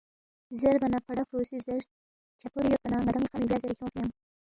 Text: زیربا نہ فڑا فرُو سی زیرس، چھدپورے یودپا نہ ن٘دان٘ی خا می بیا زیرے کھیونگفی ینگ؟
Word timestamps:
زیربا 0.59 0.87
نہ 0.93 0.99
فڑا 1.05 1.23
فرُو 1.29 1.43
سی 1.49 1.57
زیرس، 1.65 1.87
چھدپورے 2.39 2.67
یودپا 2.67 2.89
نہ 2.91 2.99
ن٘دان٘ی 3.05 3.25
خا 3.31 3.35
می 3.39 3.47
بیا 3.49 3.57
زیرے 3.61 3.73
کھیونگفی 3.77 3.99
ینگ؟ 4.01 4.13